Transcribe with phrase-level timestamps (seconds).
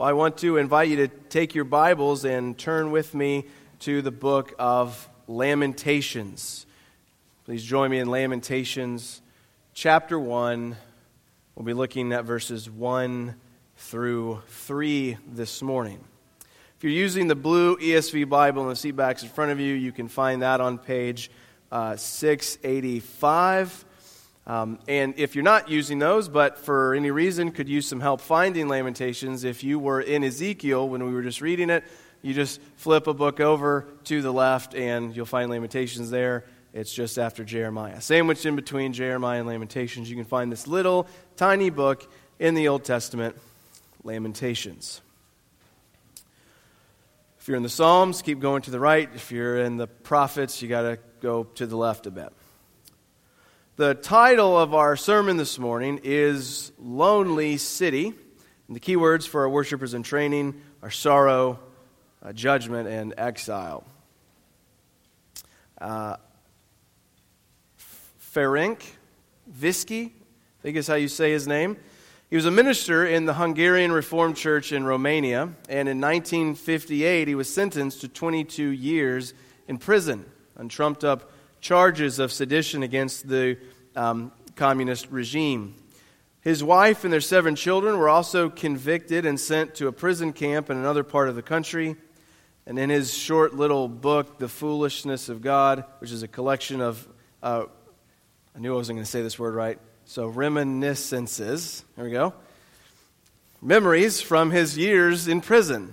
[0.00, 3.44] Well, I want to invite you to take your Bibles and turn with me
[3.80, 6.64] to the book of Lamentations.
[7.44, 9.20] Please join me in Lamentations
[9.74, 10.74] chapter 1.
[11.54, 13.34] We'll be looking at verses 1
[13.76, 16.02] through 3 this morning.
[16.78, 19.92] If you're using the blue ESV Bible in the seatbacks in front of you, you
[19.92, 21.30] can find that on page
[21.70, 23.84] uh, 685.
[24.46, 28.20] Um, and if you're not using those, but for any reason could use some help
[28.20, 31.84] finding Lamentations, if you were in Ezekiel when we were just reading it,
[32.22, 36.44] you just flip a book over to the left and you'll find Lamentations there.
[36.72, 38.00] It's just after Jeremiah.
[38.00, 42.68] Sandwiched in between Jeremiah and Lamentations, you can find this little tiny book in the
[42.68, 43.36] Old Testament,
[44.04, 45.00] Lamentations.
[47.40, 49.08] If you're in the Psalms, keep going to the right.
[49.14, 52.32] If you're in the prophets, you got to go to the left a bit.
[53.80, 58.08] The title of our sermon this morning is Lonely City.
[58.08, 61.58] And the key words for our worshipers in training are sorrow,
[62.22, 63.84] uh, judgment, and exile.
[65.80, 66.16] Uh,
[68.34, 68.82] Ferenc
[69.46, 71.78] Visky, I think is how you say his name.
[72.28, 77.34] He was a minister in the Hungarian Reformed Church in Romania, and in 1958 he
[77.34, 79.32] was sentenced to 22 years
[79.68, 80.26] in prison
[80.58, 83.58] on trumped up charges of sedition against the
[83.96, 85.74] um, communist regime.
[86.42, 90.70] His wife and their seven children were also convicted and sent to a prison camp
[90.70, 91.96] in another part of the country.
[92.66, 97.06] And in his short little book, The Foolishness of God, which is a collection of,
[97.42, 97.64] uh,
[98.54, 102.32] I knew I wasn't going to say this word right, so reminiscences, there we go,
[103.60, 105.92] memories from his years in prison.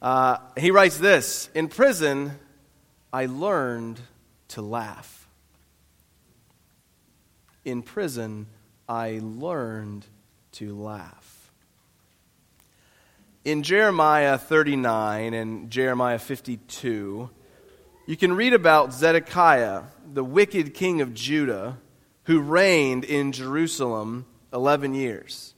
[0.00, 2.32] Uh, he writes this In prison,
[3.12, 4.00] I learned
[4.52, 5.26] to laugh.
[7.64, 8.46] In prison,
[8.88, 10.04] I learned
[10.52, 11.50] to laugh.
[13.44, 17.30] In Jeremiah 39 and Jeremiah 52,
[18.06, 21.78] you can read about Zedekiah, the wicked king of Judah,
[22.24, 25.54] who reigned in Jerusalem 11 years,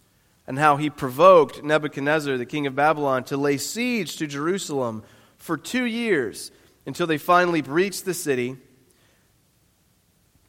[0.46, 5.02] and how he provoked Nebuchadnezzar, the king of Babylon, to lay siege to Jerusalem
[5.36, 6.52] for two years
[6.86, 8.56] until they finally breached the city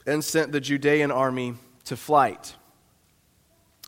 [0.05, 1.55] and sent the Judean army
[1.85, 2.55] to flight.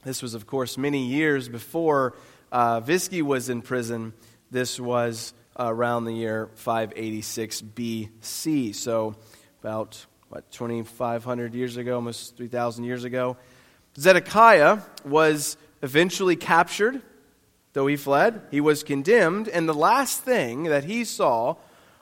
[0.04, 2.16] This was, of course, many years before
[2.52, 4.14] uh, Visky was in prison.
[4.52, 8.76] This was around the year 586 BC.
[8.76, 9.16] So,
[9.62, 13.38] about, what, 2,500 years ago, almost 3,000 years ago.
[14.00, 17.02] Zedekiah was eventually captured,
[17.74, 18.42] though he fled.
[18.52, 21.56] He was condemned, and the last thing that he saw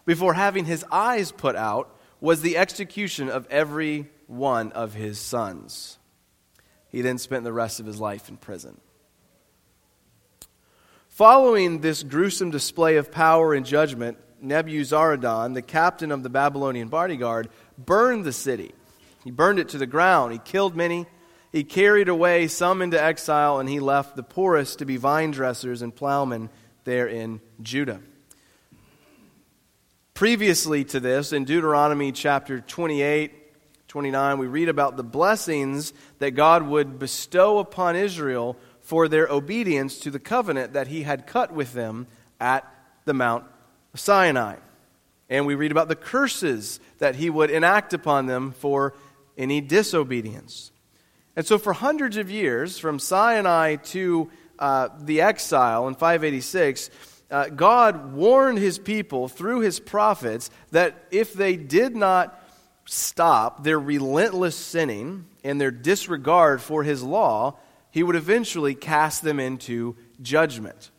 [0.05, 1.94] before having his eyes put out
[2.25, 5.99] was the execution of every one of his sons.
[6.89, 8.81] He then spent the rest of his life in prison.
[11.07, 17.47] Following this gruesome display of power and judgment, Nebuzaradan, the captain of the Babylonian bodyguard,
[17.77, 18.73] burned the city.
[19.23, 20.33] He burned it to the ground.
[20.33, 21.05] He killed many.
[21.51, 25.83] He carried away some into exile, and he left the poorest to be vine dressers
[25.83, 26.49] and plowmen
[26.85, 28.01] there in Judah.
[30.15, 33.33] Previously to this, in Deuteronomy chapter 28,
[33.89, 39.99] 29, we read about the blessings that God would bestow upon Israel for their obedience
[39.99, 42.07] to the covenant that he had cut with them
[42.39, 42.65] at
[43.03, 43.43] the Mount
[43.93, 44.55] Sinai.
[45.29, 48.93] And we read about the curses that he would enact upon them for
[49.37, 50.71] any disobedience.
[51.35, 56.89] And so, for hundreds of years, from Sinai to uh, the exile in 586,
[57.31, 62.41] uh, God warned his people through his prophets that if they did not
[62.85, 67.57] stop their relentless sinning and their disregard for his law,
[67.89, 70.91] he would eventually cast them into judgment.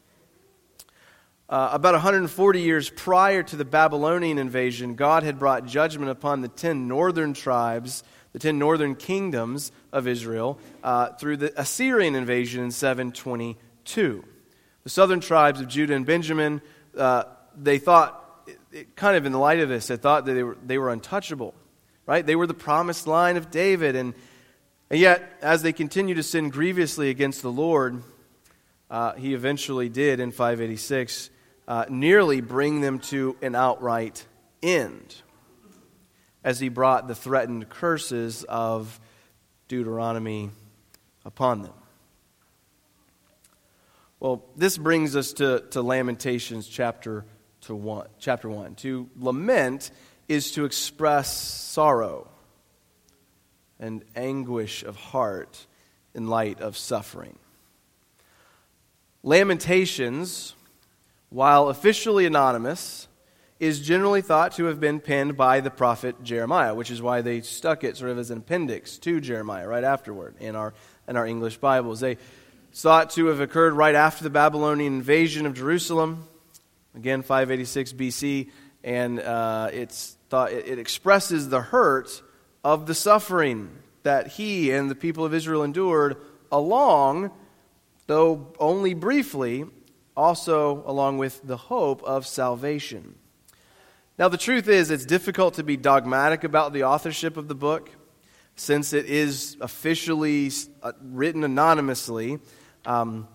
[1.48, 6.48] Uh, about 140 years prior to the Babylonian invasion, God had brought judgment upon the
[6.48, 12.72] 10 northern tribes, the 10 northern kingdoms of Israel, uh, through the Assyrian invasion in
[12.72, 14.24] 722.
[14.86, 16.62] The southern tribes of Judah and Benjamin,
[16.96, 17.24] uh,
[17.60, 20.56] they thought, it, kind of in the light of this, they thought that they were,
[20.64, 21.54] they were untouchable,
[22.06, 22.24] right?
[22.24, 23.96] They were the promised line of David.
[23.96, 24.14] And,
[24.88, 28.00] and yet, as they continued to sin grievously against the Lord,
[28.88, 31.30] uh, he eventually did in 586
[31.66, 34.24] uh, nearly bring them to an outright
[34.62, 35.16] end
[36.44, 39.00] as he brought the threatened curses of
[39.66, 40.50] Deuteronomy
[41.24, 41.74] upon them.
[44.18, 47.26] Well, this brings us to, to Lamentations chapter,
[47.62, 48.76] to one, chapter 1.
[48.76, 49.90] To lament
[50.26, 52.28] is to express sorrow
[53.78, 55.66] and anguish of heart
[56.14, 57.38] in light of suffering.
[59.22, 60.54] Lamentations,
[61.28, 63.08] while officially anonymous,
[63.60, 67.42] is generally thought to have been penned by the prophet Jeremiah, which is why they
[67.42, 70.72] stuck it sort of as an appendix to Jeremiah right afterward in our,
[71.06, 72.00] in our English Bibles.
[72.00, 72.16] They
[72.80, 76.28] thought to have occurred right after the Babylonian invasion of Jerusalem,
[76.94, 78.50] again, 586 BC,
[78.84, 82.22] and uh, it's thought, it, it expresses the hurt
[82.62, 83.70] of the suffering
[84.02, 86.18] that he and the people of Israel endured
[86.52, 87.30] along,
[88.08, 89.64] though only briefly,
[90.14, 93.14] also along with the hope of salvation.
[94.18, 97.90] Now, the truth is, it's difficult to be dogmatic about the authorship of the book
[98.54, 100.50] since it is officially
[100.82, 102.38] uh, written anonymously.
[102.86, 103.28] Um,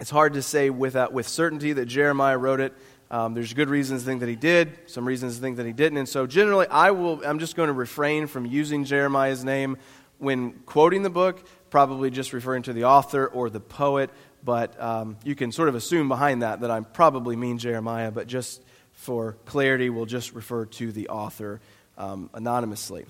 [0.00, 2.72] it's hard to say without, with certainty that Jeremiah wrote it.
[3.10, 5.72] Um, there's good reasons to think that he did, some reasons to think that he
[5.72, 5.98] didn't.
[5.98, 9.76] And so, generally, I will, I'm just going to refrain from using Jeremiah's name
[10.18, 14.10] when quoting the book, probably just referring to the author or the poet.
[14.42, 18.26] But um, you can sort of assume behind that that I probably mean Jeremiah, but
[18.26, 18.62] just
[18.92, 21.60] for clarity, we'll just refer to the author
[21.96, 23.06] um, anonymously.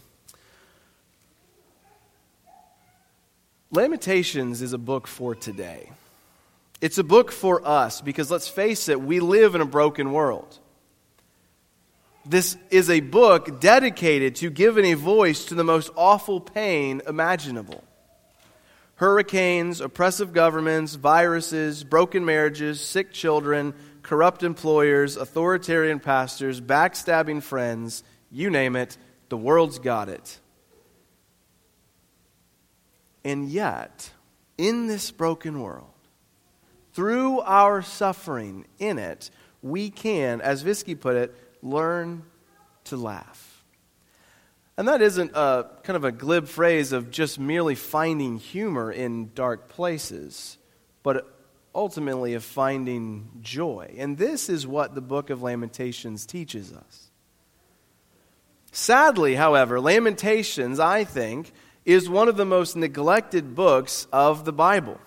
[3.70, 5.90] Lamentations is a book for today.
[6.80, 10.58] It's a book for us because let's face it, we live in a broken world.
[12.26, 17.82] This is a book dedicated to giving a voice to the most awful pain imaginable.
[18.96, 28.50] Hurricanes, oppressive governments, viruses, broken marriages, sick children, corrupt employers, authoritarian pastors, backstabbing friends, you
[28.50, 28.96] name it,
[29.30, 30.38] the world's got it.
[33.24, 34.10] And yet,
[34.58, 35.90] in this broken world,
[36.92, 39.30] through our suffering in it,
[39.62, 42.22] we can, as Visky put it, learn
[42.84, 43.64] to laugh.
[44.76, 49.30] And that isn't a kind of a glib phrase of just merely finding humor in
[49.34, 50.58] dark places,
[51.02, 51.30] but
[51.74, 53.94] ultimately of finding joy.
[53.96, 57.10] And this is what the book of Lamentations teaches us.
[58.72, 61.52] Sadly, however, Lamentations, I think,
[61.84, 64.98] is one of the most neglected books of the Bible.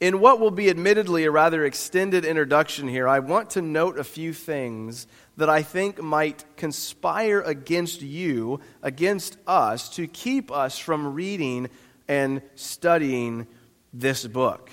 [0.00, 4.04] In what will be admittedly a rather extended introduction here, I want to note a
[4.04, 5.06] few things
[5.36, 11.70] that I think might conspire against you, against us, to keep us from reading
[12.06, 13.46] and studying
[13.92, 14.70] this book.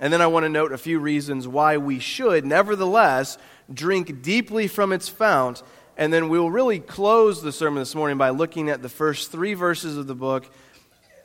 [0.00, 3.38] And then I want to note a few reasons why we should, nevertheless,
[3.72, 5.62] drink deeply from its fount.
[5.96, 9.52] And then we'll really close the sermon this morning by looking at the first three
[9.52, 10.50] verses of the book,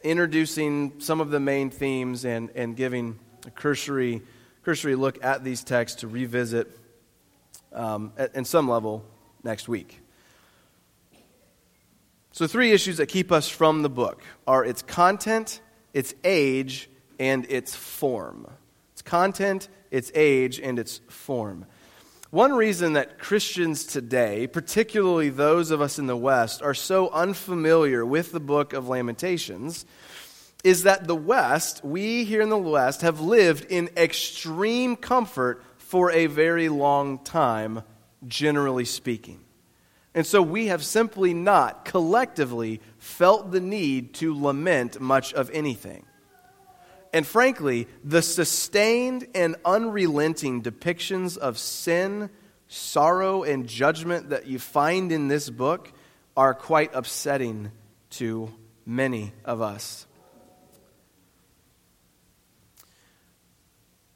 [0.04, 4.22] introducing some of the main themes and, and giving a cursory,
[4.64, 6.68] cursory look at these texts to revisit
[7.72, 9.06] um, at, at some level
[9.42, 10.02] next week.
[12.34, 15.62] So, three issues that keep us from the book are its content,
[15.94, 18.48] its age, and its form.
[18.92, 21.66] Its content, its age, and its form.
[22.30, 28.06] One reason that Christians today, particularly those of us in the West, are so unfamiliar
[28.06, 29.86] with the book of Lamentations
[30.62, 36.12] is that the West, we here in the West, have lived in extreme comfort for
[36.12, 37.82] a very long time,
[38.28, 39.40] generally speaking.
[40.14, 46.07] And so we have simply not collectively felt the need to lament much of anything.
[47.14, 52.30] And frankly, the sustained and unrelenting depictions of sin,
[52.68, 55.92] sorrow, and judgment that you find in this book
[56.36, 57.72] are quite upsetting
[58.12, 58.54] to
[58.86, 60.06] many of us.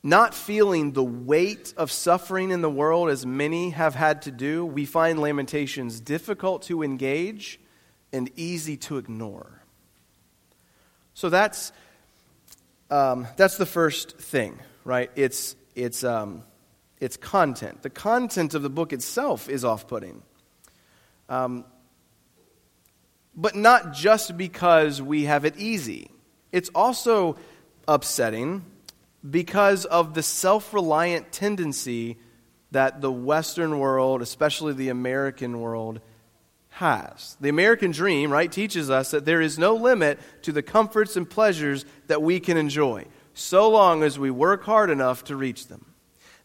[0.04, 4.66] Not feeling the weight of suffering in the world as many have had to do,
[4.66, 7.60] we find Lamentations difficult to engage
[8.12, 9.62] and easy to ignore.
[11.14, 11.72] So that's
[12.92, 15.10] um, that's the first thing, right?
[15.16, 16.44] It's, it's, um,
[17.00, 17.82] it's content.
[17.82, 20.22] The content of the book itself is off putting.
[21.30, 21.64] Um,
[23.36, 26.12] but not just because we have it easy,
[26.52, 27.38] it's also
[27.88, 28.66] upsetting
[29.28, 32.18] because of the self reliant tendency
[32.72, 36.02] that the Western world, especially the American world,
[36.72, 37.38] has.
[37.40, 41.30] The American dream, right, teaches us that there is no limit to the comforts and
[41.30, 45.86] pleasures that we can enjoy, so long as we work hard enough to reach them.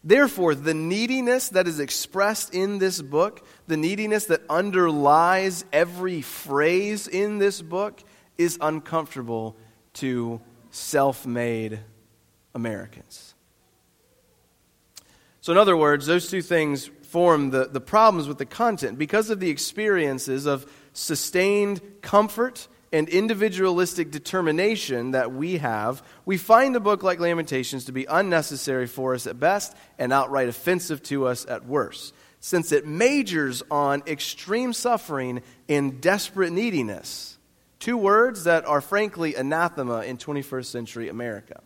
[0.03, 7.07] Therefore, the neediness that is expressed in this book, the neediness that underlies every phrase
[7.07, 8.03] in this book,
[8.37, 9.57] is uncomfortable
[9.93, 11.79] to self made
[12.53, 13.33] Americans.
[15.41, 19.29] So, in other words, those two things form the, the problems with the content because
[19.29, 26.79] of the experiences of sustained comfort and individualistic determination that we have, we find a
[26.79, 31.45] book like Lamentations to be unnecessary for us at best and outright offensive to us
[31.47, 37.37] at worst, since it majors on extreme suffering and desperate neediness.
[37.79, 41.61] Two words that are frankly anathema in 21st century America.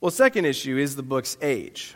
[0.00, 1.94] Well, second issue is the book's age.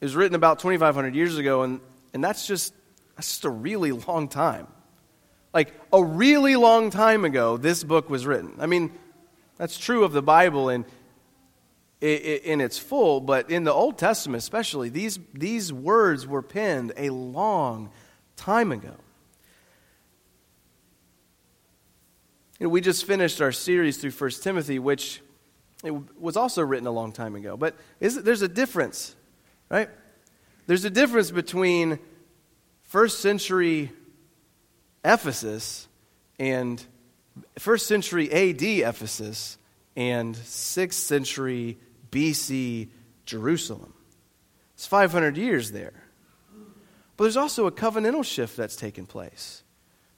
[0.00, 1.80] It was written about 2,500 years ago, and,
[2.12, 2.74] and that's, just,
[3.16, 4.66] that's just a really long time.
[5.54, 8.52] Like, a really long time ago, this book was written.
[8.58, 8.92] I mean,
[9.56, 10.84] that's true of the Bible in,
[12.02, 17.08] in its full, but in the Old Testament especially, these, these words were penned a
[17.08, 17.90] long
[18.36, 18.94] time ago.
[22.58, 25.22] You know, we just finished our series through 1 Timothy, which
[25.84, 27.56] it was also written a long time ago.
[27.56, 29.14] But is, there's a difference,
[29.68, 29.88] right?
[30.66, 31.98] There's a difference between
[32.84, 33.92] first century
[35.04, 35.86] Ephesus
[36.38, 36.84] and
[37.58, 39.58] first century AD Ephesus
[39.96, 41.78] and sixth century
[42.10, 42.88] BC
[43.24, 43.92] Jerusalem.
[44.74, 45.92] It's 500 years there.
[47.16, 49.62] But there's also a covenantal shift that's taken place.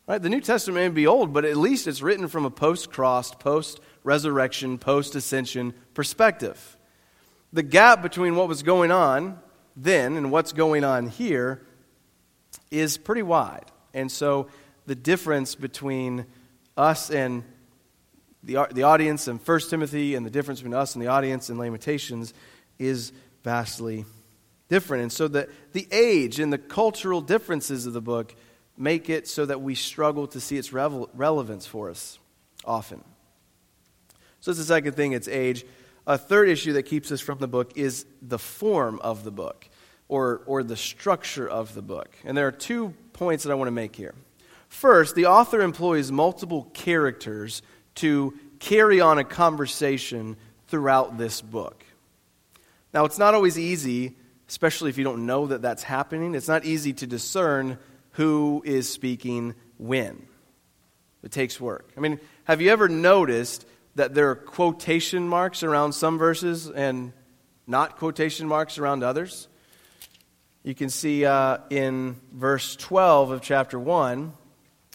[0.07, 0.21] Right?
[0.21, 3.33] The New Testament may be old, but at least it's written from a post cross,
[3.35, 6.79] post resurrection, post ascension perspective.
[7.53, 9.39] The gap between what was going on
[9.77, 11.63] then and what's going on here
[12.71, 13.67] is pretty wide.
[13.93, 14.49] And so
[14.87, 16.25] the difference between
[16.77, 17.45] us and
[18.43, 21.59] the, the audience in 1 Timothy and the difference between us and the audience in
[21.59, 22.33] Lamentations
[22.79, 23.13] is
[23.45, 24.07] vastly
[24.71, 25.03] different.
[25.03, 28.35] And so the, the age and the cultural differences of the book
[28.77, 32.19] make it so that we struggle to see its revel- relevance for us
[32.65, 33.05] often.
[34.41, 35.65] So that's the second thing, it's age.
[36.07, 39.69] A third issue that keeps us from the book is the form of the book
[40.09, 42.09] or, or the structure of the book.
[42.25, 44.15] And there are two points that I want to make here.
[44.69, 47.63] First, the author employs multiple characters
[47.97, 50.37] to carry on a conversation
[50.69, 51.85] throughout this book.
[52.95, 54.17] Now, it's not always easy,
[54.49, 57.79] especially if you don't know that that's happening, it's not easy to discern
[58.13, 60.27] who is speaking when.
[61.23, 61.91] It takes work.
[61.97, 63.67] I mean, have you ever noticed
[63.99, 67.13] that there are quotation marks around some verses and
[67.67, 69.49] not quotation marks around others?
[70.63, 74.33] You can see uh, in verse 12 of chapter 1,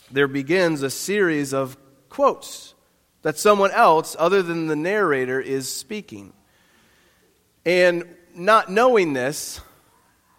[0.10, 2.76] there begins a series of quotes
[3.24, 6.32] that someone else, other than the narrator, is speaking.
[7.66, 9.60] And not knowing this,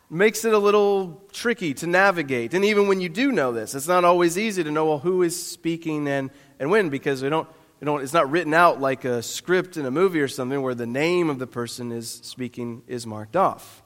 [0.08, 2.54] makes it a little tricky to navigate.
[2.54, 5.22] And even when you do know this, it's not always easy to know well, who
[5.22, 7.48] is speaking and, and when because we don't,
[7.84, 10.74] we don't, it's not written out like a script in a movie or something where
[10.74, 13.82] the name of the person is speaking is marked off.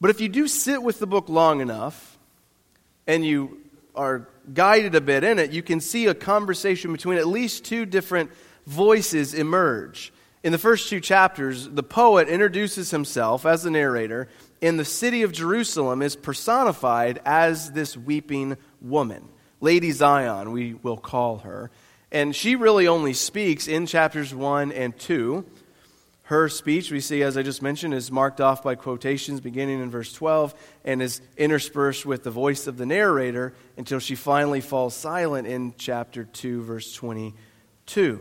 [0.00, 2.20] But if you do sit with the book long enough
[3.08, 3.58] and you
[3.96, 7.84] are guided a bit in it, you can see a conversation between at least two
[7.84, 8.30] different
[8.64, 10.12] voices emerge.
[10.44, 14.28] In the first two chapters, the poet introduces himself as the narrator,
[14.62, 19.28] and the city of Jerusalem is personified as this weeping woman.
[19.62, 21.70] Lady Zion, we will call her.
[22.10, 25.46] And she really only speaks in chapters 1 and 2.
[26.24, 29.88] Her speech, we see, as I just mentioned, is marked off by quotations beginning in
[29.88, 30.52] verse 12
[30.84, 35.74] and is interspersed with the voice of the narrator until she finally falls silent in
[35.78, 38.20] chapter 2, verse 22.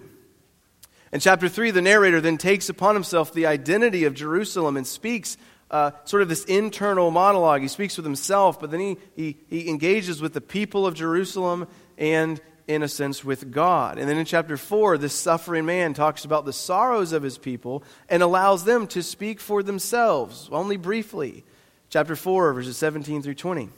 [1.12, 5.38] In chapter 3, the narrator then takes upon himself the identity of Jerusalem and speaks
[5.72, 7.62] uh, sort of this internal monologue.
[7.62, 11.68] He speaks with himself, but then he, he, he engages with the people of Jerusalem
[11.98, 13.98] and, in a sense, with God.
[13.98, 17.84] And then in chapter 4, this suffering man talks about the sorrows of his people
[18.10, 21.46] and allows them to speak for themselves, only briefly.
[21.90, 23.70] Chapter 4, verses 17 through 20.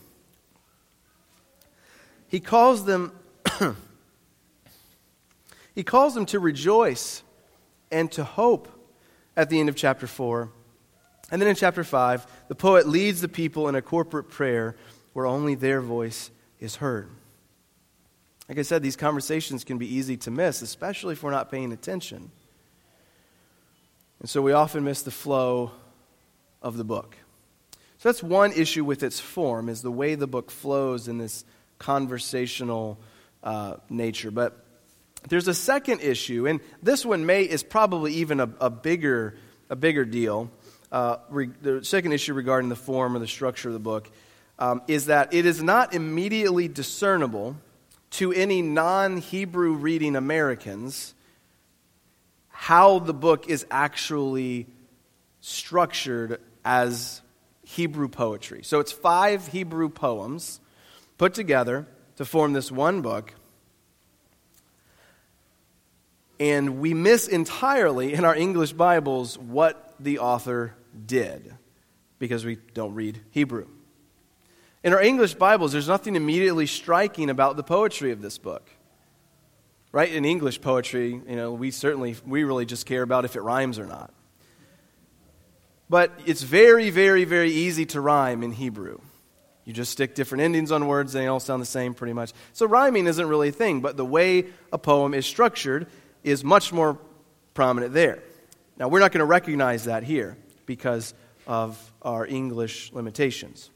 [2.27, 3.13] He calls them.
[5.75, 7.23] He calls them to rejoice
[7.91, 8.67] and to hope
[9.35, 10.51] at the end of chapter 4.
[11.34, 14.75] And then in chapter 5, the poet leads the people in a corporate prayer
[15.13, 17.10] where only their voice is heard.
[18.48, 21.72] Like I said, these conversations can be easy to miss, especially if we're not paying
[21.72, 22.30] attention.
[24.20, 25.72] And so we often miss the flow
[26.62, 27.18] of the book.
[27.98, 31.46] So that's one issue with its form, is the way the book flows in this
[31.80, 33.00] conversational
[33.44, 34.30] uh, nature.
[34.30, 34.63] But
[35.30, 39.34] there's a second issue, and this one may is probably even a, a bigger
[39.74, 40.52] a bigger deal.
[40.93, 44.12] Uh, re, the second issue regarding the form or the structure of the book
[44.59, 47.57] um, is that it is not immediately discernible
[48.12, 51.15] to any non-Hebrew reading Americans
[52.50, 54.67] how the book is actually
[55.41, 57.23] structured as
[57.63, 58.62] Hebrew poetry.
[58.63, 60.59] So it's five Hebrew poems
[61.17, 63.33] put together to form this one book.
[66.39, 71.53] And we miss entirely in our English Bibles what the author did
[72.19, 73.67] because we don't read Hebrew.
[74.83, 78.69] In our English Bibles, there's nothing immediately striking about the poetry of this book.
[79.91, 80.12] Right?
[80.12, 83.77] In English poetry, you know, we certainly, we really just care about if it rhymes
[83.77, 84.13] or not.
[85.89, 89.00] But it's very, very, very easy to rhyme in Hebrew.
[89.65, 92.33] You just stick different endings on words, they all sound the same pretty much.
[92.51, 95.88] So rhyming isn't really a thing, but the way a poem is structured
[96.23, 96.97] is much more
[97.53, 98.23] prominent there.
[98.77, 101.13] Now, we're not going to recognize that here because
[101.48, 103.70] of our English limitations.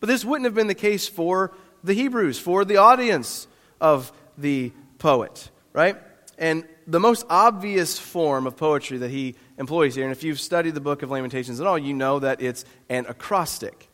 [0.00, 1.52] But this wouldn't have been the case for
[1.84, 3.46] the Hebrews, for the audience
[3.80, 5.96] of the poet, right?
[6.38, 10.74] And the most obvious form of poetry that he employs here, and if you've studied
[10.74, 13.88] the book of Lamentations at all, you know that it's an acrostic.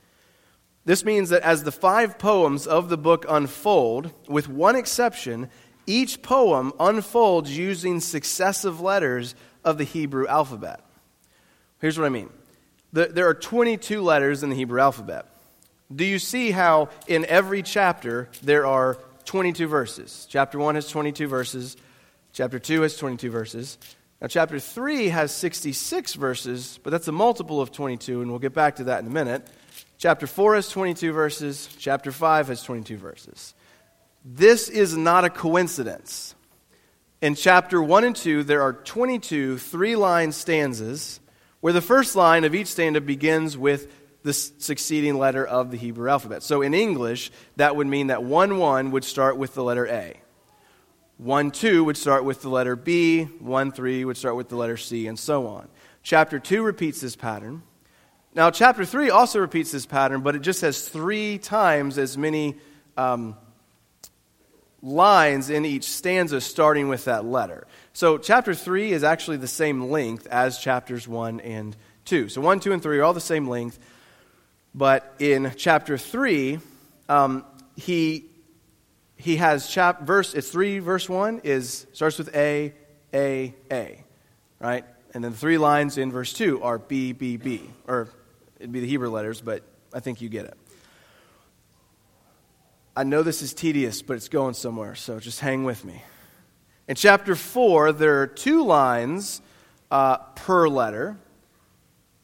[0.84, 5.50] This means that as the five poems of the book unfold, with one exception,
[5.86, 10.80] each poem unfolds using successive letters of the Hebrew alphabet.
[11.80, 12.30] Here's what I mean
[12.92, 15.26] there are 22 letters in the Hebrew alphabet.
[15.94, 20.26] Do you see how in every chapter there are 22 verses?
[20.28, 21.76] Chapter 1 has 22 verses,
[22.32, 23.78] chapter 2 has 22 verses.
[24.20, 28.52] Now, chapter 3 has 66 verses, but that's a multiple of 22, and we'll get
[28.52, 29.46] back to that in a minute.
[29.96, 33.54] Chapter 4 has 22 verses, chapter 5 has 22 verses.
[34.24, 36.34] This is not a coincidence.
[37.20, 41.20] In chapter 1 and 2, there are 22 three line stanzas
[41.60, 46.10] where the first line of each stanza begins with the succeeding letter of the Hebrew
[46.10, 46.42] alphabet.
[46.42, 50.20] So in English, that would mean that 1 1 would start with the letter A.
[51.18, 54.76] 1 2 would start with the letter B, 1 3 would start with the letter
[54.76, 55.68] C, and so on.
[56.02, 57.62] Chapter 2 repeats this pattern.
[58.34, 62.56] Now, chapter 3 also repeats this pattern, but it just has three times as many
[62.96, 63.36] um,
[64.82, 67.66] lines in each stanza starting with that letter.
[67.98, 72.28] So, chapter 3 is actually the same length as chapters 1 and 2.
[72.28, 73.76] So, 1, 2, and 3 are all the same length,
[74.72, 76.60] but in chapter 3,
[77.08, 78.26] um, he
[79.16, 82.72] he has chap verse it's 3 verse 1 is starts with a
[83.12, 84.04] a a
[84.60, 84.84] right?
[85.12, 88.08] And then the three lines in verse 2 are b b b or
[88.60, 90.54] it'd be the hebrew letters but i think you get it.
[92.96, 96.00] I know this is tedious but it's going somewhere so just hang with me
[96.88, 99.40] in chapter 4 there are two lines
[99.90, 101.16] uh, per letter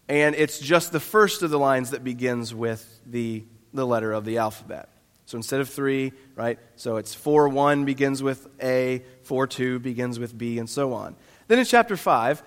[0.08, 4.24] and it's just the first of the lines that begins with the, the letter of
[4.24, 4.88] the alphabet
[5.26, 6.58] so instead of three, right?
[6.76, 11.16] So it's 4 1 begins with A, 4 2 begins with B, and so on.
[11.48, 12.42] Then in chapter 5,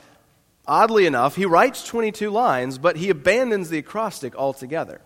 [0.67, 5.01] oddly enough, he writes 22 lines, but he abandons the acrostic altogether.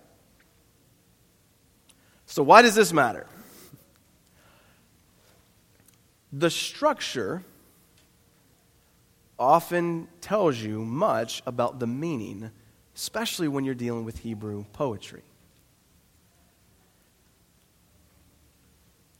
[2.25, 3.27] So why does this matter?
[6.33, 7.43] The structure
[9.37, 12.51] often tells you much about the meaning,
[12.95, 15.23] especially when you're dealing with Hebrew poetry.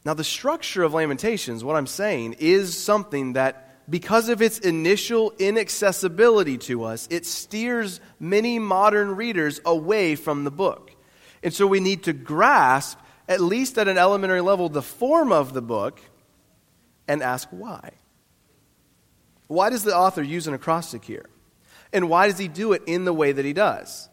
[0.06, 5.34] Now, the structure of Lamentations, what I'm saying, is something that, because of its initial
[5.38, 10.95] inaccessibility to us, it steers many modern readers away from the book.
[11.43, 12.97] And so we need to grasp,
[13.28, 16.00] at least at an elementary level, the form of the book
[17.08, 17.92] and ask why.
[19.48, 21.26] Why does the author use an acrostic here?
[21.94, 24.10] And why does he do it in the way that he does?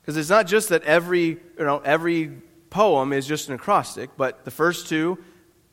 [0.00, 2.32] Because it's not just that every, you know, every
[2.70, 5.18] poem is just an acrostic, but the first two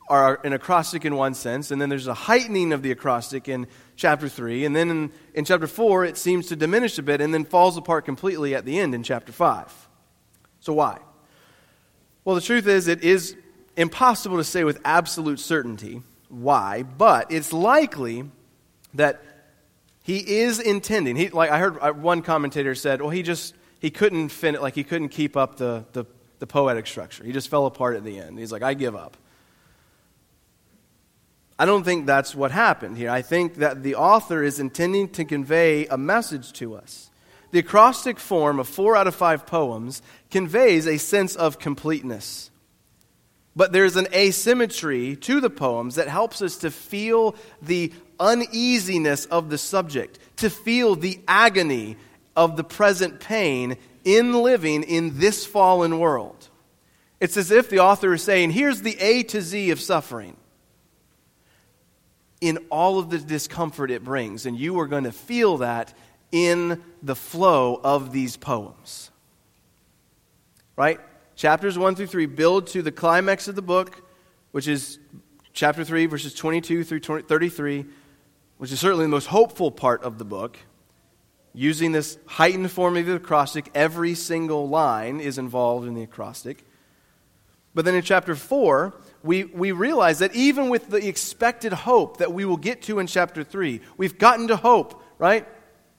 [0.08, 3.66] are an acrostic in one sense, and then there's a heightening of the acrostic in
[3.96, 7.32] chapter 3, and then in, in chapter 4, it seems to diminish a bit and
[7.32, 9.88] then falls apart completely at the end in chapter 5.
[10.60, 10.98] So, why?
[12.24, 13.36] Well, the truth is, it is
[13.76, 18.24] impossible to say with absolute certainty why, but it's likely
[18.94, 19.22] that
[20.02, 21.14] he is intending.
[21.14, 24.74] He, like I heard uh, one commentator said, well, he just he couldn't fin- like
[24.74, 26.06] he couldn't keep up the, the
[26.38, 27.22] the poetic structure.
[27.22, 28.38] He just fell apart at the end.
[28.38, 29.16] He's like, I give up.
[31.58, 33.10] I don't think that's what happened here.
[33.10, 37.10] I think that the author is intending to convey a message to us.
[37.52, 42.50] The acrostic form of four out of five poems conveys a sense of completeness.
[43.54, 49.50] But there's an asymmetry to the poems that helps us to feel the uneasiness of
[49.50, 51.96] the subject, to feel the agony
[52.34, 56.48] of the present pain in living in this fallen world.
[57.20, 60.36] It's as if the author is saying, here's the A to Z of suffering
[62.40, 64.46] in all of the discomfort it brings.
[64.46, 65.94] And you are going to feel that
[66.32, 69.10] in the flow of these poems.
[70.76, 70.98] right?
[71.36, 74.02] Chapters 1 through 3 build to the climax of the book,
[74.50, 74.98] which is
[75.52, 77.86] chapter 3, verses 22 through 20, 33,
[78.58, 80.58] which is certainly the most hopeful part of the book.
[81.54, 86.64] Using this heightened form of the acrostic, every single line is involved in the acrostic.
[87.74, 92.32] But then in chapter 4, we, we realize that even with the expected hope that
[92.32, 95.46] we will get to in chapter 3, we've gotten to hope, right?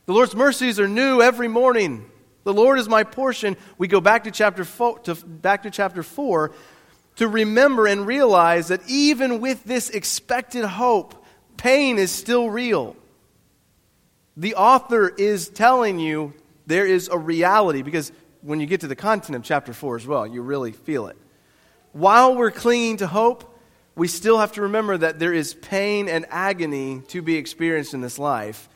[0.05, 2.09] The Lord's mercies are new every morning.
[2.43, 3.55] The Lord is my portion.
[3.77, 6.51] We go back to chapter four, to, back to chapter 4
[7.17, 11.23] to remember and realize that even with this expected hope,
[11.57, 12.95] pain is still real.
[14.35, 16.33] The author is telling you
[16.65, 20.07] there is a reality because when you get to the content of chapter 4 as
[20.07, 21.17] well, you really feel it.
[21.91, 23.49] While we're clinging to hope,
[23.95, 28.01] we still have to remember that there is pain and agony to be experienced in
[28.01, 28.67] this life.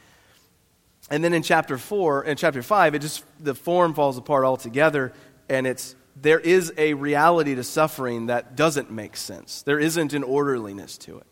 [1.10, 5.14] And then in chapter 4 and chapter 5, it just the form falls apart altogether
[5.50, 9.62] and it's there is a reality to suffering that doesn't make sense.
[9.62, 11.28] There isn't an orderliness to it.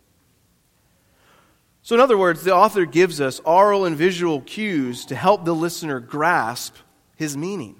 [1.81, 5.53] So, in other words, the author gives us oral and visual cues to help the
[5.53, 6.75] listener grasp
[7.15, 7.75] his meaning.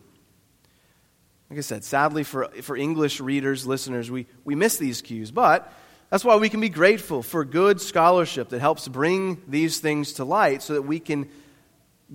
[1.49, 5.71] Like I said, sadly for, for English readers, listeners, we, we miss these cues, but
[6.09, 10.25] that's why we can be grateful for good scholarship that helps bring these things to
[10.25, 11.29] light so that we can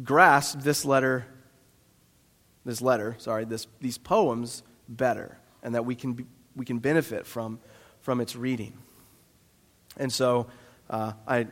[0.03, 1.27] grasp this letter,
[2.65, 6.27] this letter, sorry, this, these poems better, and that we can, be,
[6.57, 7.59] we can benefit from,
[8.01, 8.73] from its reading.
[9.97, 10.47] And so
[10.89, 11.47] uh, I,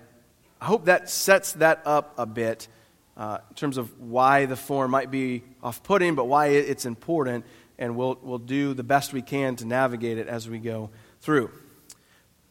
[0.61, 2.69] I hope that sets that up a bit
[3.17, 7.45] uh, in terms of why the form might be off putting, but why it's important
[7.79, 11.51] and we'll, we'll do the best we can to navigate it as we go through.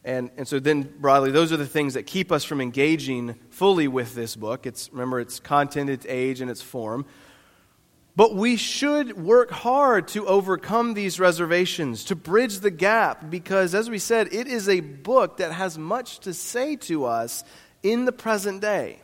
[0.08, 3.88] And, and so then, broadly, those are the things that keep us from engaging fully
[3.88, 4.64] with this book.
[4.64, 7.04] It's, remember, its content, its age, and its form.
[8.16, 13.90] But we should work hard to overcome these reservations, to bridge the gap, because, as
[13.90, 17.44] we said, it is a book that has much to say to us
[17.82, 19.00] in the present day.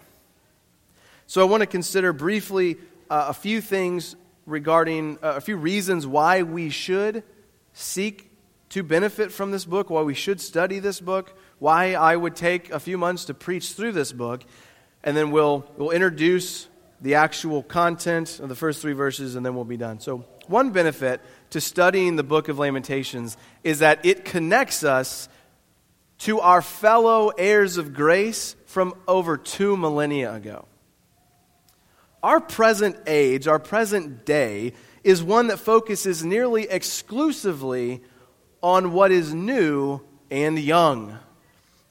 [1.26, 2.78] So I want to consider briefly
[3.10, 7.24] uh, a few things regarding uh, a few reasons why we should
[7.74, 8.30] seek
[8.74, 12.72] to benefit from this book, why we should study this book, why I would take
[12.72, 14.42] a few months to preach through this book,
[15.04, 16.66] and then we'll, we'll introduce
[17.00, 20.00] the actual content of the first three verses, and then we'll be done.
[20.00, 25.28] So, one benefit to studying the book of Lamentations is that it connects us
[26.18, 30.66] to our fellow heirs of grace from over two millennia ago.
[32.24, 34.72] Our present age, our present day,
[35.04, 38.02] is one that focuses nearly exclusively
[38.64, 40.00] on what is new
[40.30, 41.18] and young.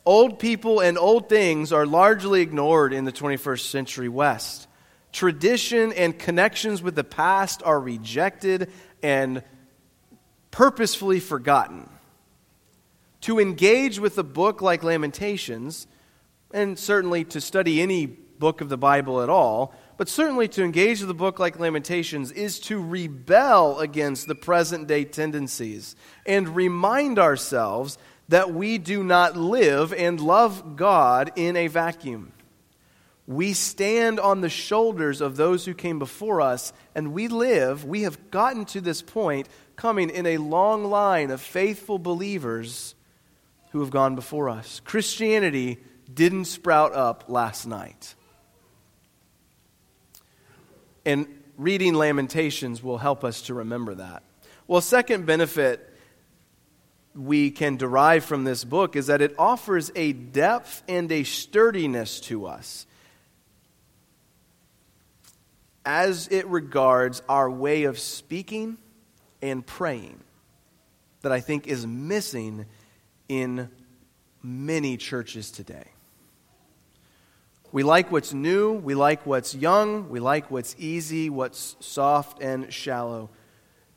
[0.08, 4.68] Old people and old things are largely ignored in the 21st century West.
[5.12, 8.72] Tradition and connections with the past are rejected
[9.04, 9.44] and
[10.50, 11.88] purposefully forgotten.
[13.22, 15.86] To engage with a book like Lamentations,
[16.52, 21.00] and certainly to study any book of the Bible at all, but certainly to engage
[21.00, 27.18] with a book like Lamentations is to rebel against the present day tendencies and remind
[27.18, 32.34] ourselves that we do not live and love God in a vacuum.
[33.28, 38.02] We stand on the shoulders of those who came before us, and we live, we
[38.02, 42.94] have gotten to this point coming in a long line of faithful believers
[43.72, 44.82] who have gone before us.
[44.84, 45.78] Christianity
[46.13, 48.16] didn't sprout up last night.
[51.06, 54.24] And reading Lamentations will help us to remember that.
[54.68, 55.89] Well, second benefit
[57.16, 62.20] we can derive from this book is that it offers a depth and a sturdiness
[62.22, 62.88] to us
[65.86, 68.78] as it regards our way of speaking
[69.42, 70.20] and praying
[71.22, 72.66] that I think is missing
[73.28, 73.70] in
[74.42, 75.93] many churches today.
[77.74, 82.72] We like what's new, we like what's young, we like what's easy, what's soft and
[82.72, 83.32] shallow.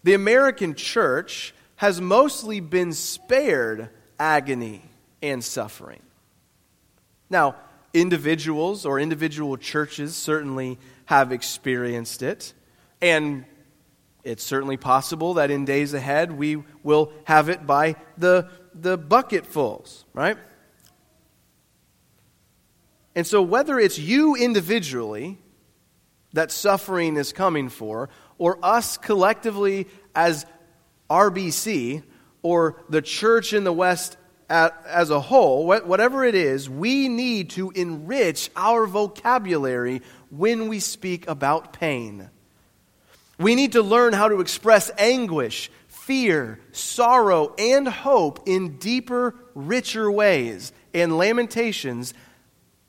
[0.03, 4.83] The American church has mostly been spared agony
[5.21, 6.01] and suffering.
[7.29, 7.57] Now,
[7.93, 12.55] individuals or individual churches certainly have experienced it,
[13.03, 13.45] and
[14.25, 20.07] it's certainly possible that in days ahead we will have it by the, the bucketfuls,
[20.15, 20.39] right?
[23.17, 25.39] And so, whether it's you individually
[26.35, 30.45] that suffering is coming for, or us collectively as
[31.09, 32.03] RBC,
[32.43, 34.19] or the church in the West
[34.51, 41.27] as a whole, whatever it is, we need to enrich our vocabulary when we speak
[41.27, 42.29] about pain.
[43.39, 50.11] We need to learn how to express anguish, fear, sorrow, and hope in deeper, richer
[50.11, 50.73] ways.
[50.95, 52.15] And Lamentations,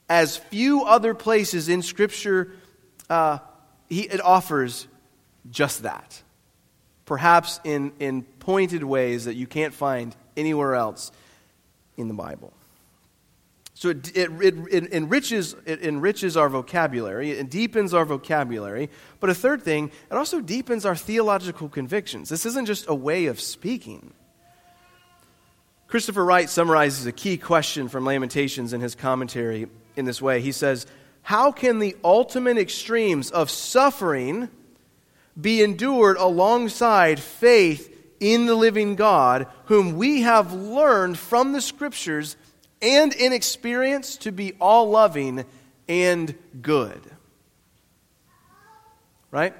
[0.08, 2.52] as few other places in Scripture,
[3.10, 3.38] uh,
[3.88, 4.86] he, it offers
[5.50, 6.22] just that.
[7.04, 11.10] Perhaps in, in pointed ways that you can't find anywhere else
[11.96, 12.52] in the Bible.
[13.74, 18.90] So it, it, it, it, enriches, it enriches our vocabulary, it deepens our vocabulary.
[19.20, 22.28] But a third thing, it also deepens our theological convictions.
[22.28, 24.12] This isn't just a way of speaking.
[25.86, 30.40] Christopher Wright summarizes a key question from Lamentations in his commentary in this way.
[30.40, 30.86] He says,
[31.22, 34.48] How can the ultimate extremes of suffering
[35.38, 42.36] be endured alongside faith in the living God, whom we have learned from the Scriptures?
[42.80, 45.44] and in experience to be all loving
[45.88, 47.00] and good.
[49.30, 49.54] Right?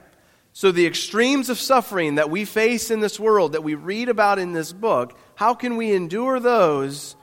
[0.52, 4.38] So, the extremes of suffering that we face in this world, that we read about
[4.38, 7.14] in this book, how can we endure those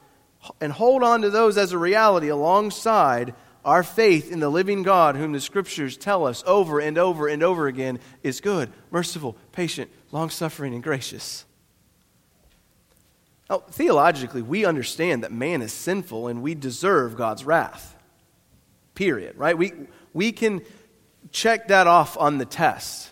[0.61, 5.15] and hold on to those as a reality alongside our faith in the living God,
[5.15, 9.89] whom the scriptures tell us over and over and over again is good, merciful, patient,
[10.11, 11.45] long suffering, and gracious?
[13.49, 17.95] Now, theologically, we understand that man is sinful and we deserve God's wrath.
[18.93, 19.57] Period, right?
[19.57, 19.73] We,
[20.13, 20.61] we can
[21.31, 23.09] check that off on the test.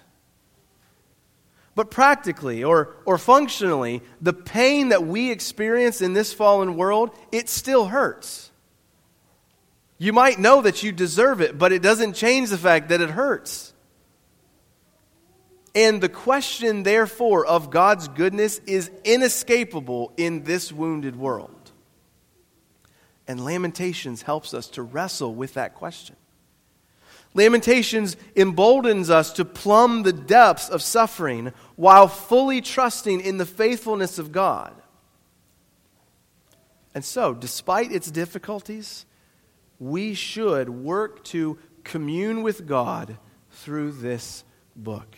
[1.75, 7.49] But practically or, or functionally, the pain that we experience in this fallen world, it
[7.49, 8.51] still hurts.
[9.97, 13.09] You might know that you deserve it, but it doesn't change the fact that it
[13.09, 13.73] hurts.
[15.75, 21.71] And the question, therefore, of God's goodness is inescapable in this wounded world.
[23.27, 26.15] And Lamentations helps us to wrestle with that question.
[27.33, 34.19] Lamentations emboldens us to plumb the depths of suffering while fully trusting in the faithfulness
[34.19, 34.73] of God.
[36.93, 39.05] And so, despite its difficulties,
[39.79, 43.17] we should work to commune with God
[43.49, 44.43] through this
[44.75, 45.15] book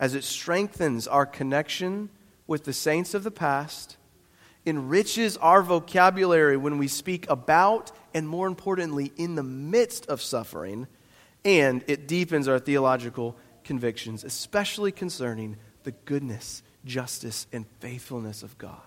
[0.00, 2.08] as it strengthens our connection
[2.46, 3.98] with the saints of the past,
[4.64, 10.86] enriches our vocabulary when we speak about, and more importantly, in the midst of suffering,
[11.44, 18.80] and it deepens our theological convictions, especially concerning the goodness, justice, and faithfulness of God.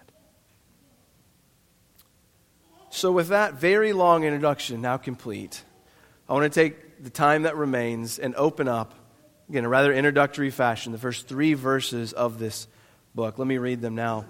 [2.90, 5.64] So, with that very long introduction now complete,
[6.30, 8.94] I want to take the time that remains and open up
[9.50, 12.68] Again, a rather introductory fashion, the first three verses of this
[13.14, 13.38] book.
[13.38, 14.26] Let me read them now.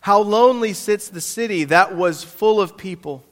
[0.00, 3.22] How lonely sits the city that was full of people.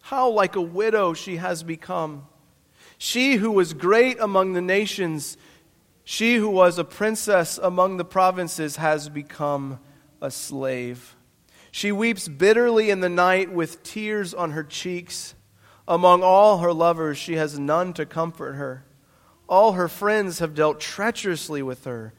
[0.00, 2.26] How like a widow she has become.
[3.04, 5.36] She who was great among the nations,
[6.04, 9.78] she who was a princess among the provinces, has become
[10.22, 11.14] a slave.
[11.70, 15.34] She weeps bitterly in the night with tears on her cheeks.
[15.86, 18.86] Among all her lovers, she has none to comfort her.
[19.50, 22.14] All her friends have dealt treacherously with her,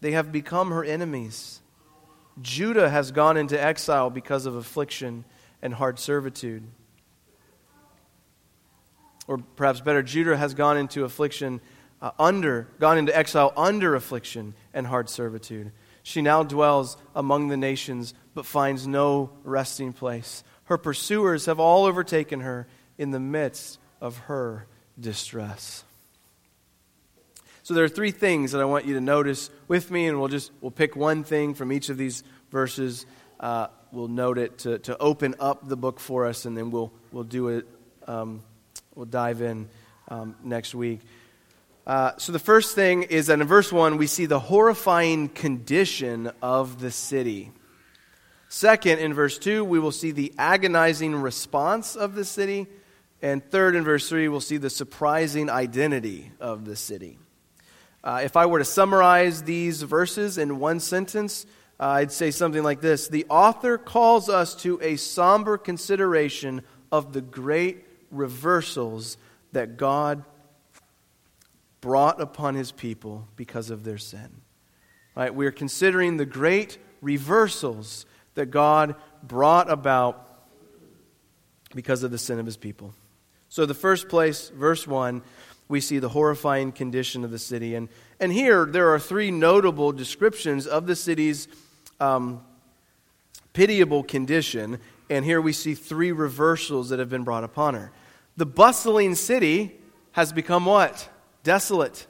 [0.00, 1.62] they have become her enemies.
[2.40, 5.24] Judah has gone into exile because of affliction
[5.60, 6.62] and hard servitude.
[9.28, 11.60] Or perhaps better, Judah has gone into affliction
[12.00, 15.70] uh, under, gone into exile under affliction and hard servitude.
[16.02, 20.42] She now dwells among the nations, but finds no resting place.
[20.64, 24.66] Her pursuers have all overtaken her in the midst of her
[24.98, 25.84] distress.
[27.62, 30.28] So there are three things that I want you to notice with me, and we'll
[30.28, 33.04] just we'll pick one thing from each of these verses.
[33.38, 36.90] Uh, we'll note it to, to open up the book for us, and then we'll
[37.12, 37.66] we'll do it.
[38.06, 38.42] Um,
[38.98, 39.68] we'll dive in
[40.08, 40.98] um, next week.
[41.86, 46.32] Uh, so the first thing is that in verse one we see the horrifying condition
[46.42, 47.52] of the city.
[48.48, 52.66] Second, in verse 2, we will see the agonizing response of the city.
[53.22, 57.18] And third, in verse 3, we'll see the surprising identity of the city.
[58.02, 61.46] Uh, if I were to summarize these verses in one sentence,
[61.78, 67.12] uh, I'd say something like this The author calls us to a somber consideration of
[67.12, 69.16] the great reversals
[69.52, 70.24] that God
[71.80, 74.42] brought upon his people because of their sin.
[75.14, 75.34] Right?
[75.34, 80.24] We are considering the great reversals that God brought about
[81.74, 82.94] because of the sin of his people.
[83.48, 85.22] So, the first place, verse 1,
[85.68, 87.74] we see the horrifying condition of the city.
[87.74, 87.88] And,
[88.20, 91.48] and here, there are three notable descriptions of the city's
[92.00, 92.42] um,
[93.52, 94.78] pitiable condition.
[95.10, 97.92] And here we see three reversals that have been brought upon her.
[98.38, 99.74] The bustling city
[100.12, 101.08] has become what?
[101.42, 102.06] Desolate.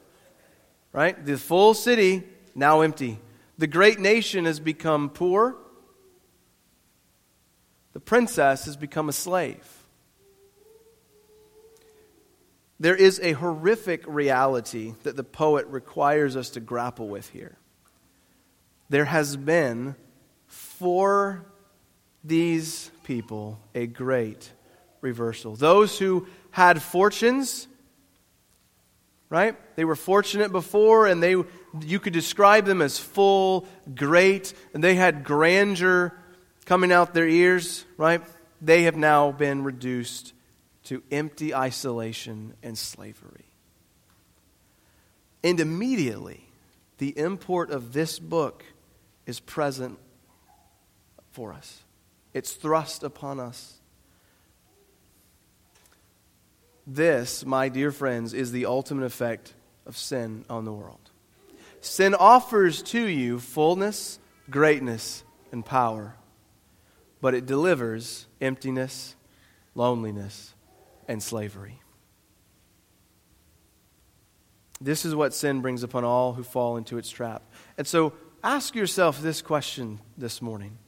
[0.93, 1.25] Right?
[1.25, 2.23] The full city
[2.55, 3.19] now empty.
[3.57, 5.57] The great nation has become poor.
[7.95, 9.67] The princess has become a slave.
[12.79, 17.57] There is a horrific reality that the poet requires us to grapple with here.
[18.91, 19.97] There has been
[20.47, 21.47] for
[22.23, 24.53] these people a great
[25.01, 25.57] reversal.
[25.57, 27.67] Those who had fortunes,
[29.31, 29.57] right?
[29.77, 31.37] They were fortunate before and they
[31.83, 36.19] you could describe them as full, great, and they had grandeur
[36.65, 38.23] coming out their ears, right?
[38.61, 40.33] They have now been reduced
[40.85, 43.45] to empty isolation and slavery.
[45.45, 46.49] And immediately,
[46.99, 48.65] the import of this book
[49.27, 49.99] is present
[51.31, 51.83] for us.
[52.35, 53.78] It's thrust upon us.
[56.91, 59.53] This, my dear friends, is the ultimate effect
[59.85, 61.11] of sin on the world.
[61.83, 65.23] Sin offers to you fullness, greatness,
[65.53, 66.17] and power,
[67.21, 69.17] but it delivers emptiness,
[69.75, 70.55] loneliness,
[71.07, 71.79] and slavery.
[74.81, 77.43] This is what sin brings upon all who fall into its trap.
[77.77, 80.79] And so ask yourself this question this morning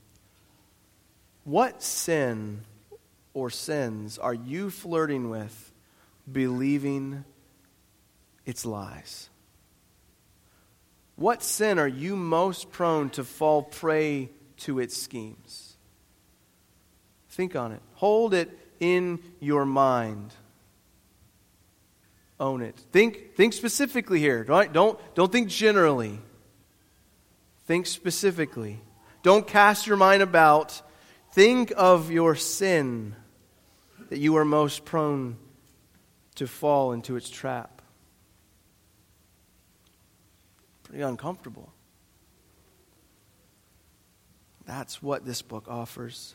[1.45, 2.63] What sin
[3.35, 5.70] or sins are you flirting with,
[6.31, 7.25] believing
[8.47, 9.29] its lies?
[11.17, 15.77] What sin are you most prone to fall prey to its schemes?
[17.29, 17.83] Think on it.
[17.95, 20.33] Hold it in your mind.
[22.41, 22.77] Own it.
[22.91, 24.45] Think, think specifically here.
[24.49, 24.73] Right?
[24.73, 26.19] Don't, don't think generally.
[27.67, 28.81] Think specifically.
[29.23, 30.81] Don't cast your mind about.
[31.33, 33.15] Think of your sin
[34.09, 35.37] that you are most prone
[36.41, 37.83] to fall into its trap.
[40.85, 41.71] pretty uncomfortable.
[44.65, 46.35] That's what this book offers.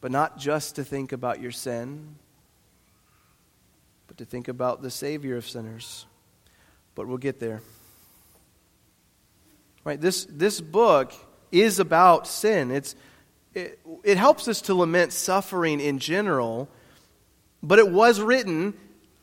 [0.00, 2.14] But not just to think about your sin,
[4.06, 6.06] but to think about the Savior of sinners.
[6.94, 7.62] But we'll get there.
[9.82, 10.00] Right?
[10.00, 11.12] This, this book
[11.50, 12.70] is about sin.
[12.70, 12.94] It's,
[13.54, 16.68] it, it helps us to lament suffering in general,
[17.60, 18.74] but it was written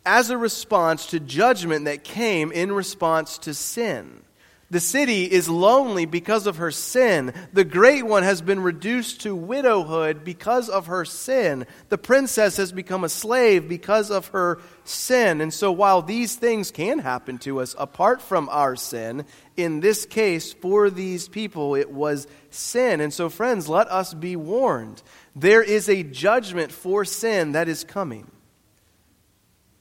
[0.07, 4.21] as a response to judgment that came in response to sin.
[4.69, 7.33] The city is lonely because of her sin.
[7.53, 11.65] The great one has been reduced to widowhood because of her sin.
[11.87, 15.39] The princess has become a slave because of her sin.
[15.39, 20.05] And so, while these things can happen to us apart from our sin, in this
[20.05, 22.99] case, for these people, it was sin.
[22.99, 25.01] And so, friends, let us be warned.
[25.33, 28.29] There is a judgment for sin that is coming.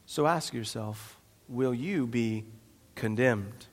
[0.06, 2.44] So, ask yourself will you be
[2.94, 3.66] condemned?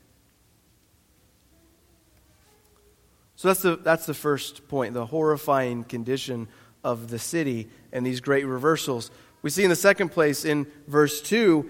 [3.44, 6.48] So that's the, that's the first point the horrifying condition
[6.82, 9.12] of the city and these great reversals.
[9.42, 11.70] We see in the second place in verse 2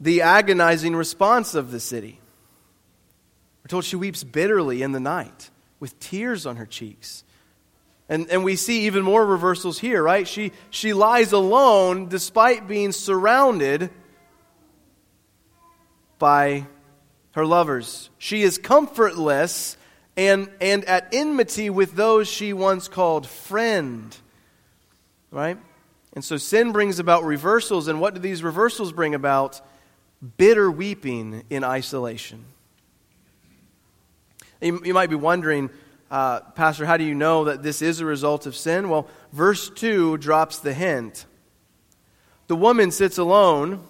[0.00, 2.20] the agonizing response of the city.
[3.64, 5.48] We're told she weeps bitterly in the night
[5.80, 7.24] with tears on her cheeks.
[8.08, 10.26] And, and we see even more reversals here, right?
[10.26, 13.90] She, she lies alone despite being surrounded
[16.18, 16.66] by
[17.32, 18.08] her lovers.
[18.18, 19.76] She is comfortless
[20.16, 24.16] and, and at enmity with those she once called friend.
[25.30, 25.58] Right?
[26.14, 27.88] And so sin brings about reversals.
[27.88, 29.60] And what do these reversals bring about?
[30.38, 32.44] Bitter weeping in isolation.
[34.60, 35.70] You, you might be wondering,
[36.10, 38.88] uh, Pastor, how do you know that this is a result of sin?
[38.88, 41.26] Well, verse 2 drops the hint.
[42.46, 43.84] The woman sits alone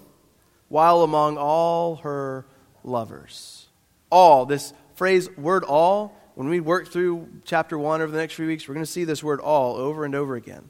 [0.68, 2.46] while among all her
[2.82, 3.68] lovers.
[4.10, 8.46] All, this phrase, word all, when we work through chapter 1 over the next few
[8.46, 10.68] weeks, we're going to see this word all over and over again.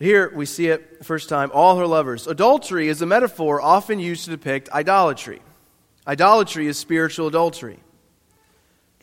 [0.00, 2.26] Here we see it first time all her lovers.
[2.26, 5.42] Adultery is a metaphor often used to depict idolatry.
[6.06, 7.78] Idolatry is spiritual adultery.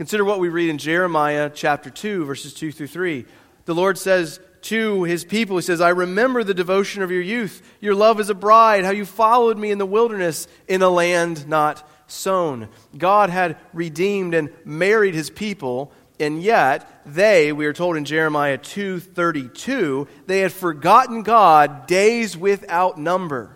[0.01, 3.23] Consider what we read in Jeremiah chapter 2, verses 2 through 3.
[3.65, 7.61] The Lord says to his people, He says, I remember the devotion of your youth,
[7.79, 11.47] your love as a bride, how you followed me in the wilderness in a land
[11.47, 12.69] not sown.
[12.97, 18.57] God had redeemed and married his people, and yet they, we are told in Jeremiah
[18.57, 23.55] 2:32, they had forgotten God days without number.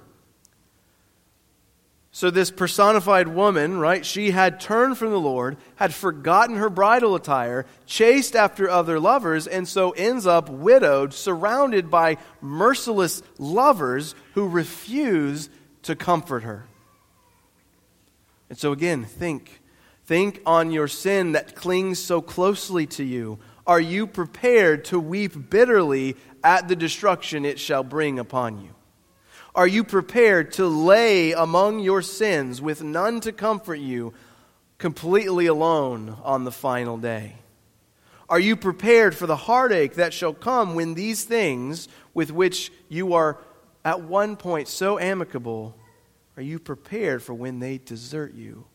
[2.15, 7.13] So, this personified woman, right, she had turned from the Lord, had forgotten her bridal
[7.13, 14.47] attire, chased after other lovers, and so ends up widowed, surrounded by merciless lovers who
[14.47, 15.49] refuse
[15.81, 16.65] to comfort her.
[18.47, 19.61] And so, again, think.
[20.05, 23.39] Think on your sin that clings so closely to you.
[23.67, 28.74] Are you prepared to weep bitterly at the destruction it shall bring upon you?
[29.55, 34.13] Are you prepared to lay among your sins with none to comfort you,
[34.77, 37.37] completely alone on the final day?
[38.27, 43.13] Are you prepared for the heartache that shall come when these things, with which you
[43.13, 43.37] are
[43.85, 45.77] at one point so amicable,
[46.35, 48.65] are you prepared for when they desert you?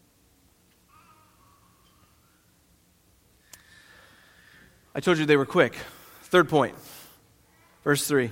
[4.95, 5.77] I told you they were quick.
[6.23, 6.75] Third point,
[7.85, 8.31] verse 3.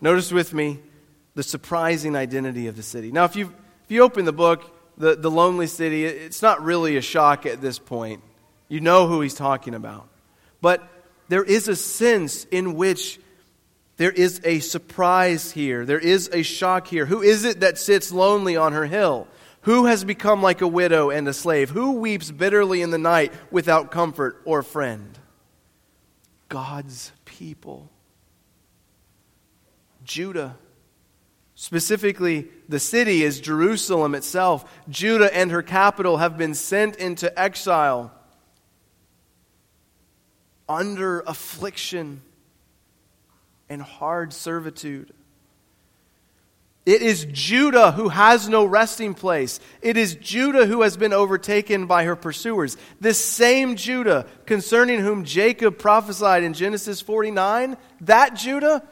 [0.00, 0.80] Notice with me
[1.34, 3.12] the surprising identity of the city.
[3.12, 3.52] Now, if you,
[3.84, 7.60] if you open the book, the, the lonely city, it's not really a shock at
[7.60, 8.22] this point.
[8.68, 10.08] You know who he's talking about.
[10.60, 10.86] But
[11.28, 13.18] there is a sense in which
[13.96, 15.84] there is a surprise here.
[15.84, 17.06] There is a shock here.
[17.06, 19.28] Who is it that sits lonely on her hill?
[19.62, 21.70] Who has become like a widow and a slave?
[21.70, 25.18] Who weeps bitterly in the night without comfort or friend?
[26.48, 27.90] God's people.
[30.04, 30.56] Judah.
[31.62, 34.68] Specifically, the city is Jerusalem itself.
[34.88, 38.10] Judah and her capital have been sent into exile
[40.68, 42.20] under affliction
[43.68, 45.14] and hard servitude.
[46.84, 49.60] It is Judah who has no resting place.
[49.82, 52.76] It is Judah who has been overtaken by her pursuers.
[53.00, 58.82] This same Judah, concerning whom Jacob prophesied in Genesis 49, that Judah,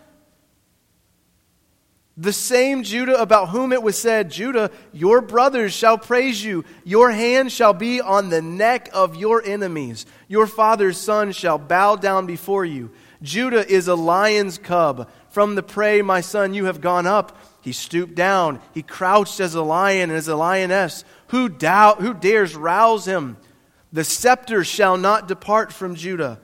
[2.21, 6.67] the same Judah about whom it was said, Judah, your brothers shall praise you.
[6.85, 10.05] Your hand shall be on the neck of your enemies.
[10.29, 12.91] Your father's son shall bow down before you.
[13.23, 15.11] Judah is a lion's cub.
[15.31, 17.39] From the prey, my son, you have gone up.
[17.63, 18.61] He stooped down.
[18.75, 21.05] He crouched as a lion and as a lioness.
[21.29, 23.39] Who, doubt, who dares rouse him?
[23.95, 26.39] The scepter shall not depart from Judah,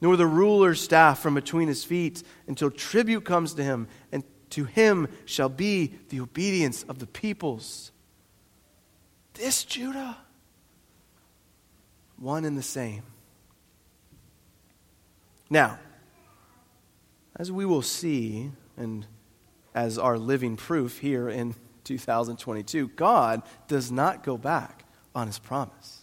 [0.00, 4.64] nor the ruler's staff from between his feet, until tribute comes to him, and to
[4.64, 7.92] him shall be the obedience of the peoples.
[9.34, 10.16] This Judah,
[12.18, 13.02] one and the same.
[15.50, 15.78] Now,
[17.36, 19.06] as we will see, and
[19.74, 24.84] as our living proof here in 2022, God does not go back
[25.14, 25.95] on his promise.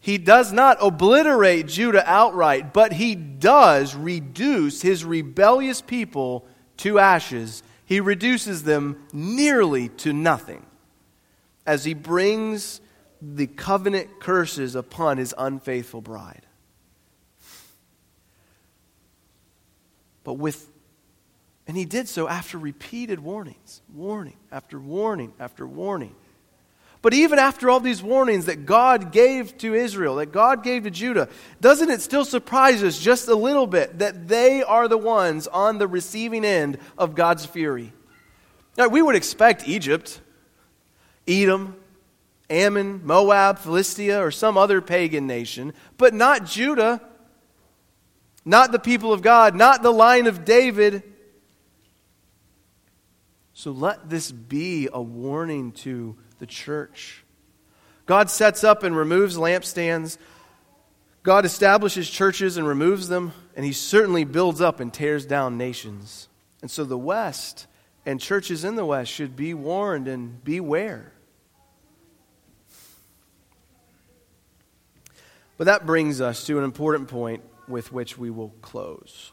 [0.00, 6.46] He does not obliterate Judah outright, but he does reduce his rebellious people
[6.78, 7.62] to ashes.
[7.84, 10.64] He reduces them nearly to nothing
[11.66, 12.80] as he brings
[13.20, 16.46] the covenant curses upon his unfaithful bride.
[20.28, 20.70] but with
[21.66, 26.14] and he did so after repeated warnings, warning after warning after warning.
[27.00, 30.90] But even after all these warnings that God gave to Israel, that God gave to
[30.90, 31.28] Judah,
[31.60, 35.78] doesn't it still surprise us just a little bit that they are the ones on
[35.78, 37.92] the receiving end of God's fury?
[38.76, 40.20] Now, we would expect Egypt,
[41.26, 41.76] Edom,
[42.50, 47.00] Ammon, Moab, Philistia, or some other pagan nation, but not Judah
[48.48, 51.02] not the people of God, not the line of David.
[53.52, 57.24] So let this be a warning to the church.
[58.06, 60.18] God sets up and removes lampstands.
[61.22, 66.28] God establishes churches and removes them, and He certainly builds up and tears down nations.
[66.62, 67.66] And so the West
[68.06, 71.12] and churches in the West should be warned and beware.
[75.58, 79.32] But that brings us to an important point with which we will close.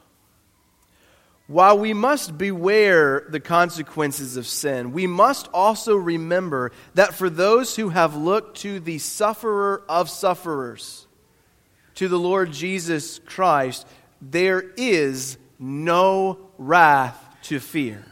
[1.47, 7.75] While we must beware the consequences of sin, we must also remember that for those
[7.75, 11.05] who have looked to the sufferer of sufferers,
[11.95, 13.85] to the Lord Jesus Christ,
[14.21, 18.03] there is no wrath to fear.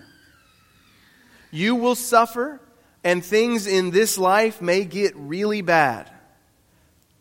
[1.50, 2.62] You will suffer,
[3.04, 6.10] and things in this life may get really bad,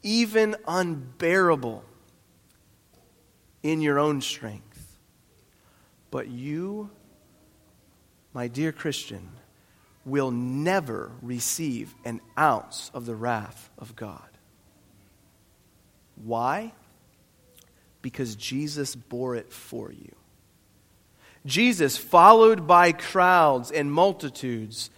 [0.03, 1.85] even unbearable
[3.63, 4.72] in your own strength.
[6.13, 6.91] But you,
[8.35, 9.31] my dear Christian,
[10.05, 14.29] will never receive an ounce of the wrath of God.
[16.23, 16.75] Why?
[18.03, 20.15] Because Jesus bore it for you.
[21.47, 24.91] Jesus, followed by crowds and multitudes,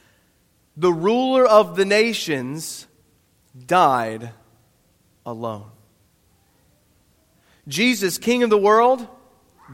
[0.77, 2.89] the ruler of the nations,
[3.67, 4.31] died
[5.25, 5.71] alone.
[7.69, 9.07] Jesus, King of the world,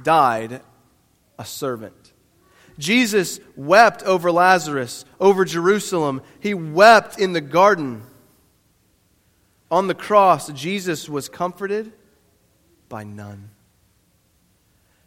[0.02, 0.60] died
[1.40, 2.12] a servant.
[2.78, 6.20] Jesus wept over Lazarus, over Jerusalem.
[6.38, 8.02] He wept in the garden.
[9.70, 11.92] On the cross, Jesus was comforted
[12.90, 13.50] by none.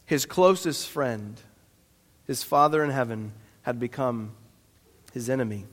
[0.05, 1.39] His closest friend,
[2.25, 4.33] his Father in heaven, had become
[5.13, 5.65] his enemy.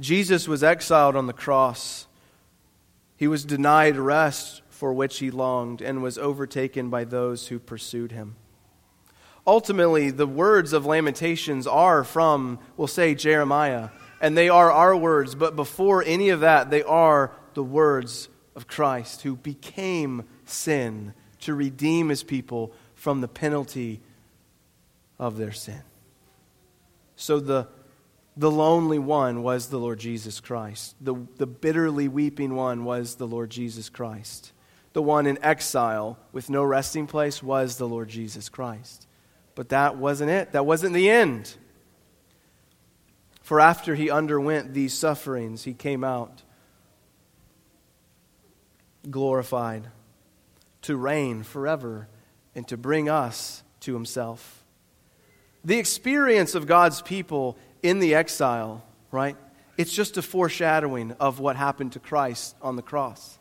[0.00, 2.06] Jesus was exiled on the cross.
[3.18, 8.10] He was denied rest for which he longed and was overtaken by those who pursued
[8.10, 8.36] him.
[9.46, 13.90] Ultimately, the words of Lamentations are from, we'll say, Jeremiah,
[14.20, 18.66] and they are our words, but before any of that, they are the words of
[18.66, 24.00] Christ, who became sin to redeem his people from the penalty
[25.18, 25.82] of their sin.
[27.16, 27.68] So the,
[28.36, 30.96] the lonely one was the Lord Jesus Christ.
[31.02, 34.52] The, the bitterly weeping one was the Lord Jesus Christ.
[34.94, 39.06] The one in exile with no resting place was the Lord Jesus Christ.
[39.54, 40.52] But that wasn't it.
[40.52, 41.54] That wasn't the end.
[43.42, 46.42] For after he underwent these sufferings, he came out
[49.10, 49.88] glorified
[50.82, 52.08] to reign forever
[52.54, 54.64] and to bring us to himself.
[55.64, 59.36] The experience of God's people in the exile, right?
[59.76, 63.38] It's just a foreshadowing of what happened to Christ on the cross.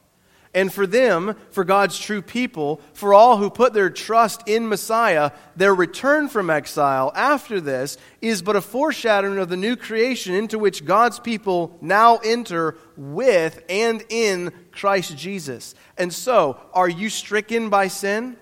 [0.56, 5.32] And for them, for God's true people, for all who put their trust in Messiah,
[5.56, 10.60] their return from exile after this is but a foreshadowing of the new creation into
[10.60, 15.74] which God's people now enter with and in Christ Jesus.
[15.98, 18.38] And so, are you stricken by sin?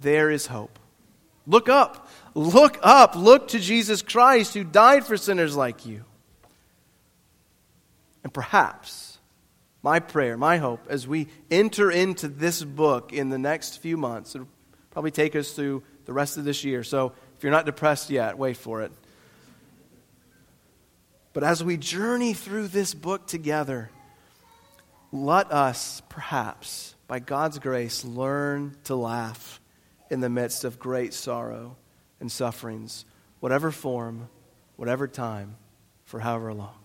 [0.00, 0.80] There is hope.
[1.46, 2.08] Look up.
[2.34, 3.14] Look up.
[3.14, 6.04] Look to Jesus Christ who died for sinners like you.
[8.24, 9.07] And perhaps
[9.88, 14.34] my prayer, my hope, as we enter into this book in the next few months,
[14.34, 14.46] it'll
[14.90, 16.84] probably take us through the rest of this year.
[16.84, 18.92] So if you're not depressed yet, wait for it.
[21.32, 23.90] But as we journey through this book together,
[25.10, 29.58] let us, perhaps, by God's grace, learn to laugh
[30.10, 31.78] in the midst of great sorrow
[32.20, 33.06] and sufferings,
[33.40, 34.28] whatever form,
[34.76, 35.56] whatever time,
[36.04, 36.76] for however long.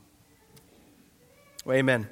[1.65, 2.07] Well, amen.